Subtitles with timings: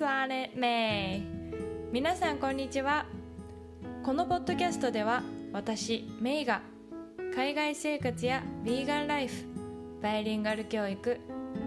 [0.00, 1.20] Planet May
[1.92, 3.04] 皆さんこんにちは。
[4.02, 6.62] このポッドキャストでは私メイが
[7.36, 9.34] 海外生活やヴィーガンライフ
[10.00, 11.20] バイリンガル教育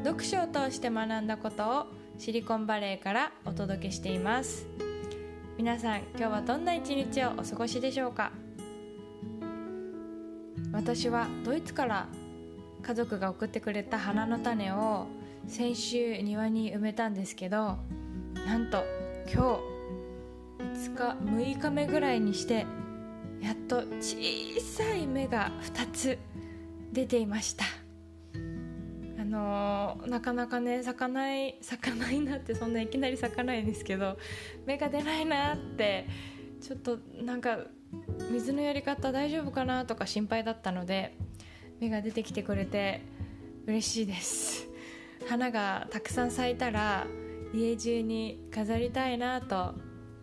[0.03, 1.85] 読書を通して学んだことを
[2.17, 4.65] シリコンバレーからお届けしています。
[5.55, 8.31] 皆さん今日はどんな一日をお過ごしでしょうか？
[10.71, 12.07] 私はドイツから
[12.81, 15.05] 家族が送ってくれた花の種を
[15.47, 17.77] 先週庭に埋めたんですけど
[18.45, 18.83] なんと
[19.33, 19.73] 今日
[20.59, 22.65] 5日6日目ぐらいにして
[23.41, 26.17] やっと小さい芽が2つ
[26.91, 27.65] 出ていました。
[29.19, 34.17] あのー、なかなかね咲かない 咲かないなってそんないきなり咲かないんですけど
[34.65, 36.07] 芽が出ないなって
[36.61, 37.59] ちょっとなんか
[38.31, 41.15] 水のやり方大丈夫かなとか心配だったので
[41.79, 43.01] 芽が出てきてくれて
[43.65, 44.67] 嬉しいです。
[45.27, 47.07] 花がたくさん咲いたら
[47.53, 49.75] 家中に飾りたいなと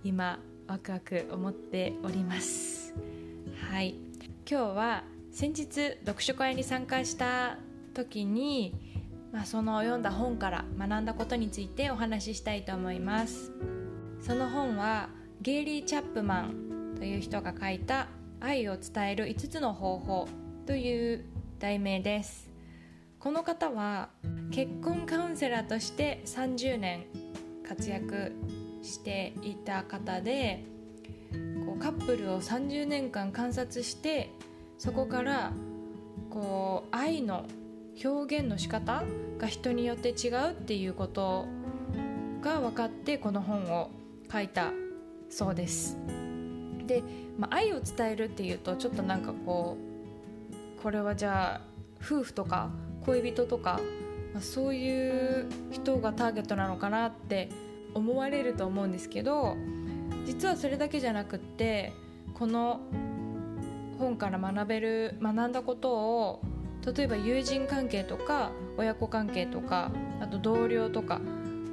[0.03, 2.93] 今ワクワク思っております。
[3.71, 3.95] はい。
[4.51, 7.59] 今日は先日読書会に参加した
[7.95, 8.75] 時に、
[9.31, 13.53] まあ、その読んだ本から学んだことについてお話ししたいと思います。
[14.21, 15.09] その本は
[15.41, 18.09] ゲイリー・チャップマンという人が書いた
[18.41, 20.29] 「愛を伝える5つの方法」
[20.67, 21.25] という
[21.61, 22.51] 題名です。
[23.21, 24.09] この方は
[24.51, 27.05] 結婚カウンセラーとして30年
[27.71, 28.33] 活躍
[28.83, 30.65] していた方で
[31.65, 34.33] こうカップルを30年間観察して
[34.77, 35.53] そこから
[36.31, 37.47] こう愛の
[38.05, 39.05] 表現の仕方
[39.39, 41.47] が人によって違うっていうこと
[42.41, 43.91] が分かってこの本を
[44.33, 44.73] 書いた
[45.29, 45.97] そうです。
[46.87, 47.05] で、
[47.39, 49.77] まあ、愛を伝えるっていうとちょっとなんかこ
[50.79, 51.61] うこれはじゃあ
[52.05, 52.71] 夫婦とか
[53.07, 53.81] 恋人とか、
[54.33, 57.49] まあ、そういう人がターゲットなのかなって
[57.95, 59.57] 思われると思うんですけど
[60.25, 61.93] 実はそれだけじゃなくって
[62.35, 62.81] この
[63.99, 66.43] 本から学べる学んだことを
[66.95, 71.21] 例えば友人関係とか親子関係とかあと同僚とか、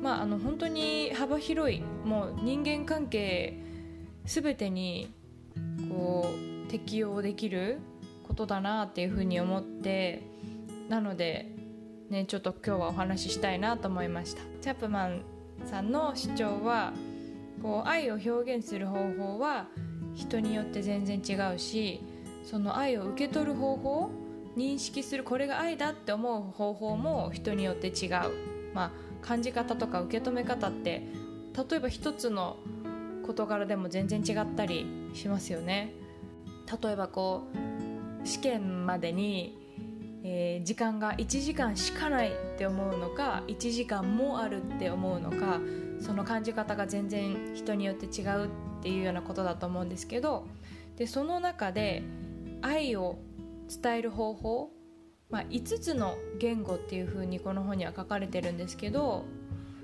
[0.02, 3.58] まあ、あの本当に幅広いもう人間関係
[4.26, 5.14] 全てに
[5.90, 6.30] こ
[6.66, 7.80] う適用できる
[8.28, 10.22] ことだなっていうふうに思って
[10.90, 11.57] なので
[12.10, 14.42] ねちょっと今日はお話ししたいなと思いました。
[14.62, 15.22] チャップマン
[15.66, 16.94] さんの主張は
[17.62, 19.68] こう愛を表現する方法は
[20.16, 22.02] 人によって全然違うし
[22.44, 24.10] その愛を受け取る方法
[24.56, 28.12] 認識するこれが愛だって思う方法も人によって違う、
[28.74, 28.92] まあ、
[29.22, 31.04] 感じ方とか受け止め方って
[31.70, 32.58] 例えば一つの
[33.26, 35.94] 事柄でも全然違ったりしますよね。
[36.82, 37.44] 例えばこ
[38.24, 39.58] う試験までに
[40.30, 45.62] えー、時間が1時間しかないって思うのか1時間もあるって思うのか
[46.02, 48.50] その感じ方が全然人によって違うっ
[48.84, 50.46] ていうようなことだと思うんですけど
[50.98, 52.04] でその中で
[52.62, 53.20] 愛を
[53.82, 54.70] 伝える方法、
[55.30, 59.24] まあ、5つの言語っていうふうにこの本には書かれてるんですけど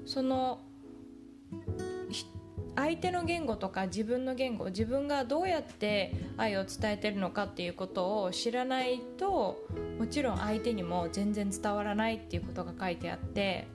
[0.06, 0.60] その
[2.76, 9.64] 相手の言語とか自分の言語自分がどうやって愛を伝えてるのかっていうことを知らないと
[10.00, 13.68] もちろん相手にも全然伝わらないっていうことが書いてあって、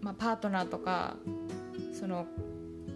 [0.00, 1.16] まあ、パートナーとか
[1.92, 2.26] その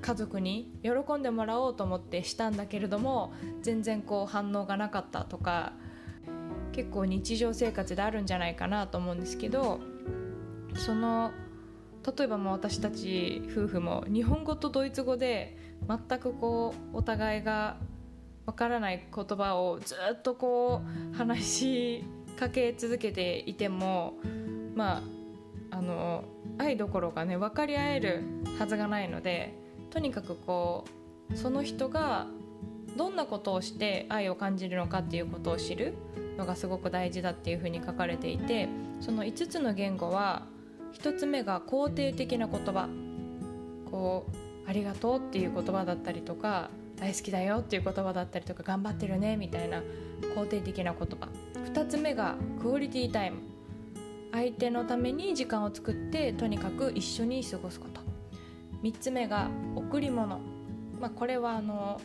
[0.01, 3.33] 家族に喜んでもらおうと思ってしたんだけれども
[3.63, 5.73] 全然こう反応がなかったとか
[6.73, 9.81] 結構日常生活であるんじゃないかなと思うんですけど
[10.75, 11.33] その
[12.07, 15.57] 例えばもう私たち夫婦も日本語とドイツ語で
[15.89, 17.77] 全くこうお互いが
[18.47, 22.05] わからない言葉をずっとこう話し
[22.39, 24.15] かけ続けていても
[24.75, 25.03] ま
[25.73, 26.25] ああの
[26.59, 28.23] 愛どころかね分かり合える
[28.59, 29.55] はずがないので
[29.91, 30.85] とにかくこ
[31.31, 32.27] うその人が
[32.97, 35.95] どんなことをして愛を感じるのかっていうことを知る
[36.39, 38.69] のがすごく大事だっていうふうに書かれていて
[39.01, 40.47] その5つの言語は
[41.01, 42.89] 1つ目が肯定的な言葉。
[43.91, 44.27] こ
[44.67, 49.83] うありがとうっていう言葉だったりとか大好きだよっていう言葉だったりとか頑張ってるねみたいな
[50.35, 51.29] 肯定的な言葉。
[51.73, 53.39] 2つ目がクオリティタイム。
[54.33, 58.01] 相手のために時間を作ってとにかく一緒に過ごすこと。
[58.83, 60.41] 3つ目が贈り物、
[61.01, 62.01] まあ、これはあの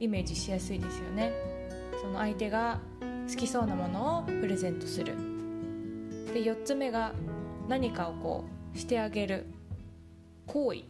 [0.00, 1.32] イメージしやすいですよね。
[2.00, 2.80] その相手が
[3.28, 5.14] 好きそうなものをプレゼントする。
[6.34, 7.12] で4つ目が
[7.68, 8.44] 何かをこ
[8.74, 9.46] うしてあげる
[10.46, 10.80] 行為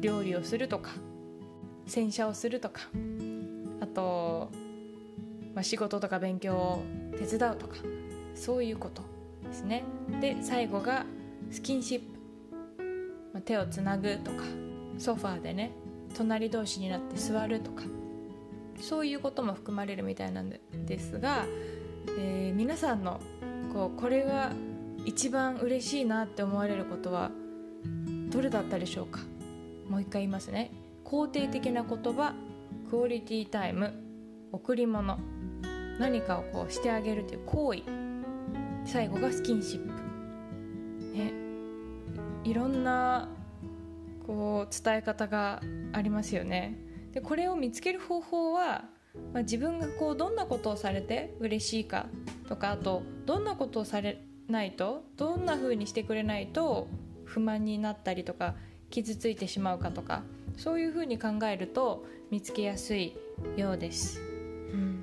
[0.00, 0.90] 料理をするとか
[1.86, 2.82] 洗車をするとか
[3.80, 4.50] あと、
[5.54, 6.82] まあ、仕事とか勉強を
[7.18, 7.76] 手伝うとか
[8.34, 9.02] そういうこと
[9.44, 9.84] ですね。
[10.20, 11.04] で最後が
[11.50, 12.82] スキンシップ、
[13.34, 14.44] まあ、手をつなぐとか
[14.98, 15.72] ソファーでね
[16.16, 17.82] 隣同士になって座るとか
[18.80, 20.58] そういうことも含まれるみたいなんで
[20.98, 21.44] すが、
[22.18, 23.20] えー、皆さんの
[23.72, 24.52] こうこれが
[25.04, 27.30] 一番嬉しいなって思われることは
[28.30, 29.20] どれだったでしょうか？
[29.88, 30.70] もう一回言いますね。
[31.04, 32.34] 肯定的な言葉
[32.88, 33.92] クオリティタイム
[34.52, 35.18] 贈り物。
[35.98, 37.82] 何かをこうしてあげるという行為。
[38.84, 39.92] 最後がスキンシップ。
[41.16, 41.32] ね。
[42.44, 43.28] いろんな
[44.26, 45.60] こう伝え方が
[45.92, 46.78] ありますよね。
[47.12, 48.84] でこれを見つける方法は、
[49.34, 52.06] まあ、自分がこうどんなことをされて嬉しいか
[52.48, 56.86] とかあとどんなことをされないとどんな風にしてくれないと
[57.24, 58.54] 不満になったりとか
[58.90, 60.22] 傷ついてしまうかとか
[60.56, 63.16] そういう風に考えると見つけやすい
[63.56, 64.20] ようです。
[64.20, 65.02] うん、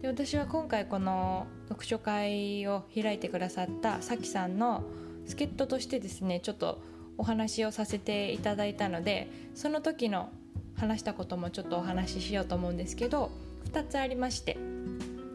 [0.00, 4.84] で私は今回この読書会を開いてくださったさきさんの
[5.26, 6.80] 助っ人としてですねちょっと
[7.16, 10.30] お話をさせていただいたのでその時の
[10.76, 13.30] 話したこともちょっとお話ししようと思うんですけど
[13.72, 14.56] 2つありまして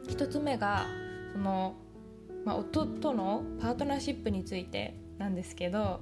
[0.07, 0.85] 1つ目が
[1.33, 1.75] その、
[2.45, 6.01] まあ、夫とのパートナーシップについてなんですけど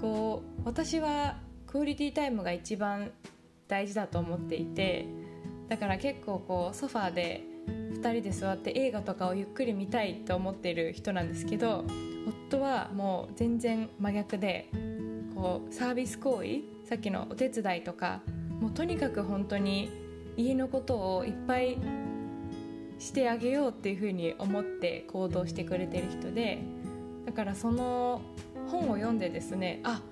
[0.00, 3.10] こう私はクオリティタイムが一番
[3.68, 5.06] 大事だと思っていて
[5.68, 11.84] だから結構こうソファーで2人で座って映画とかをゆっくり見たいと思ってる人なんですけど
[12.50, 14.68] 夫はもう全然真逆で
[15.34, 18.20] こうサービス行為さっきのお手伝いとか
[18.60, 19.90] もうとにかく本当に
[20.36, 21.78] 家のことをいっぱい
[23.00, 26.62] してあげようっていうふうに思って行動してくれてる人で
[27.26, 28.20] だからその
[28.68, 30.02] 本を読んでですねあ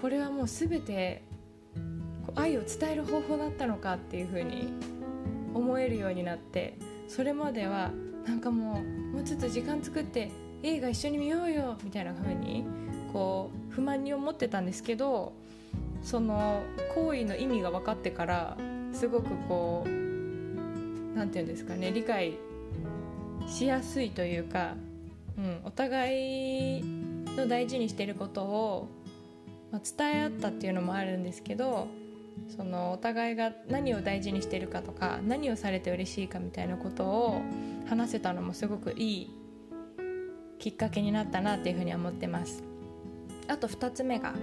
[0.00, 1.22] これはもう全て
[2.34, 4.72] 愛を伝える方法だったのかっていうふうに
[5.54, 6.76] 思えるようになって
[7.08, 7.90] それまでは
[8.26, 10.30] なんかもうもうちょっと時間作って
[10.62, 12.64] 映画一緒に見ようよみたいな風に
[13.12, 15.32] こう不満に思ってたんですけど
[16.02, 16.62] その
[16.94, 18.56] 行為の意味が分かってから
[18.92, 20.01] すごくこう
[21.22, 22.36] 何て言うんですかね理解
[23.46, 24.74] しやすいというか、
[25.38, 26.82] うん、お互い
[27.36, 28.88] の大事にしてることを、
[29.70, 31.86] まあ、伝え合ったっていうのもあるんですけど
[32.56, 37.40] そのお互いが何を大事にしてるかとか何をされて嬉しいかみたいなことを
[37.88, 39.30] 話せたのもすごくいい
[40.58, 42.64] きっかけになったなっていうふうに思ってます。
[43.46, 44.34] あと2つ目が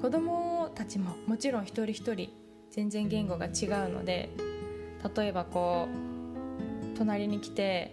[0.00, 2.28] 子供たちももちろん一人一人
[2.70, 3.50] 全然言語が違う
[3.92, 4.30] ので
[5.16, 6.03] 例えばこう
[6.96, 7.92] 隣に来て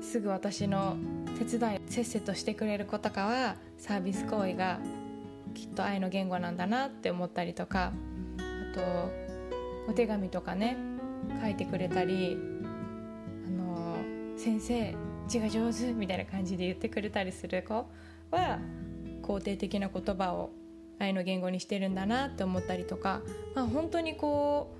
[0.00, 0.96] すぐ私の
[1.38, 4.80] 手伝いせっせとしてくれる子とかはサービス行為が
[5.54, 7.92] きっと愛の言語なんだなって思ったりとか
[8.72, 8.80] あと
[9.88, 10.76] お手紙とかね
[11.42, 12.36] 書いてくれたり
[13.46, 13.96] 「あの
[14.36, 14.94] 先生
[15.26, 17.86] 字が上手」みたいな感じで言ってくれたりする子
[18.30, 18.58] は
[19.22, 20.50] 肯定的な言葉を
[20.98, 23.20] 愛の言語にしてるんだなって思ったりとか、
[23.54, 24.74] まあ、本当にこ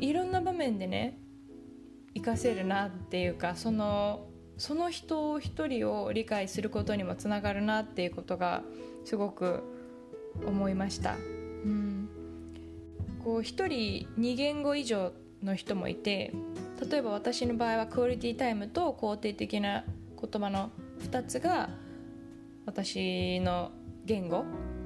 [0.00, 1.18] ういろんな場面でね
[2.14, 4.26] 活かせるなっていうかその
[4.58, 8.62] その人一人を理解することにもつながるなっていうことが
[9.04, 9.62] すごく
[10.46, 11.14] 思いました。
[11.14, 12.08] うん、
[13.24, 15.12] こう一人2言語以上
[15.42, 16.32] の人もいて
[16.90, 19.84] 例えば私の場合はクオリティタイムと肯定的な
[20.20, 20.70] 言葉の
[21.00, 21.70] 2つが
[22.66, 23.70] 私の
[24.04, 24.44] 言語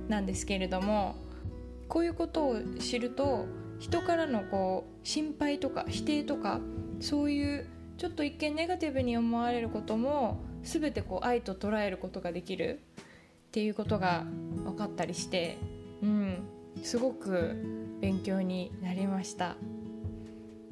[0.08, 1.16] なんですけれども
[1.88, 3.46] こういうことを知ると
[3.78, 6.60] 人からのこう心配とか否定とか
[7.04, 7.66] そういう
[7.98, 14.24] ちょっと一見ネガティブに思われることも全てこう愛と捉えることができるっていうことが
[14.64, 15.58] 分かったりして、
[16.02, 16.48] うん、
[16.82, 19.56] すごく勉強になりました。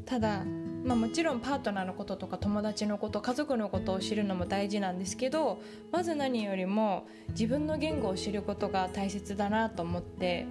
[0.06, 0.44] ただ
[0.84, 5.62] まあ、もちろんパートナーのこととか友達のこと家族のことを知るのも大事なんですけど
[5.92, 10.46] まず何よりも自分の言語を知ることが大切だなと思って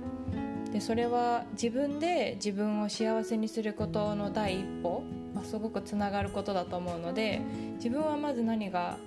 [0.71, 7.41] でそれは自分で自分を幸せにすることの第一歩、まあ、すごくつながることだと思うので
[7.75, 8.97] 自分はまず何が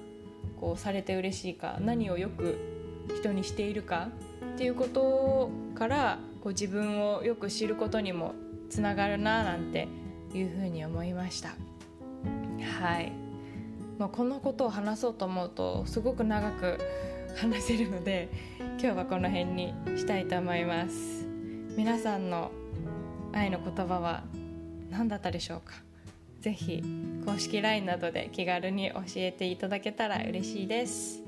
[0.60, 2.58] こうされて嬉しいか何をよく
[3.16, 4.08] 人にしているか
[4.54, 8.34] っていうことからこう自分をよく知ることにも
[8.68, 9.88] つながるななんて
[10.34, 11.50] いうふうに思いました。
[12.80, 13.12] はい、
[13.98, 16.78] まあ、このことを話そうと思うとすごく長く
[17.36, 18.28] 話せるので
[18.58, 21.23] 今日はこの辺にしたいと思います。
[21.76, 22.52] 皆さんの
[23.32, 24.22] 愛の言葉は
[24.90, 25.74] 何だったでしょうか？
[26.40, 26.82] ぜひ
[27.26, 31.22] 公式 LINE などで気軽に教えていただけたら嬉しいです。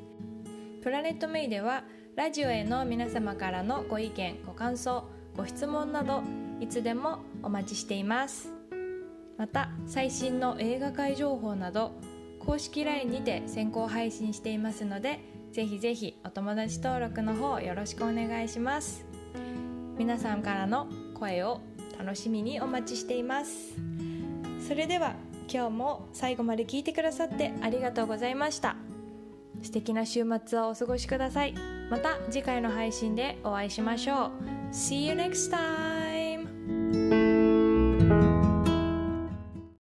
[0.82, 1.82] プラネットメイでは
[2.14, 6.22] ラジオへの皆様からのご意見ご感想ご質問など
[6.60, 8.52] いつでもお待ちしています。
[9.36, 11.92] また最新の映画界情報など
[12.38, 15.18] 公式 LINE にて先行配信していますので
[15.52, 19.05] ぜひぜひお友達登録の方よろしくお願いします。
[19.98, 21.60] 皆さんからの声を
[21.98, 23.74] 楽しみにお待ちしています。
[24.66, 25.14] それでは
[25.52, 28.76] 今日も最後まで聞いてくださってありがとうございました。
[29.62, 31.54] 素敵な週末をお過ごしください。
[31.90, 34.30] また次回の配信でお会いしましょう。
[34.72, 35.95] See you next time!